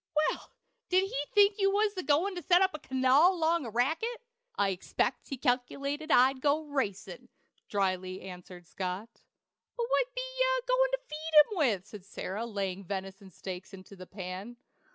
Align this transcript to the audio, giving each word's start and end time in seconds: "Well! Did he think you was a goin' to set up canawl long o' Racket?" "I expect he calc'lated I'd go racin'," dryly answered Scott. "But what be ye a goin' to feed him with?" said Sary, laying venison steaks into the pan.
"Well! 0.31 0.51
Did 0.89 1.03
he 1.03 1.15
think 1.35 1.59
you 1.59 1.69
was 1.69 1.95
a 1.95 2.01
goin' 2.01 2.33
to 2.33 2.41
set 2.41 2.63
up 2.63 2.73
canawl 2.81 3.37
long 3.37 3.67
o' 3.67 3.69
Racket?" 3.69 4.23
"I 4.55 4.69
expect 4.69 5.29
he 5.29 5.37
calc'lated 5.37 6.09
I'd 6.09 6.41
go 6.41 6.63
racin'," 6.63 7.29
dryly 7.69 8.21
answered 8.23 8.65
Scott. 8.65 9.21
"But 9.77 9.85
what 9.87 10.07
be 10.15 10.21
ye 10.21 10.45
a 10.57 10.65
goin' 10.65 10.91
to 10.93 10.99
feed 11.07 11.49
him 11.51 11.57
with?" 11.59 11.85
said 11.85 12.03
Sary, 12.05 12.43
laying 12.47 12.83
venison 12.83 13.29
steaks 13.29 13.75
into 13.75 13.95
the 13.95 14.07
pan. 14.07 14.57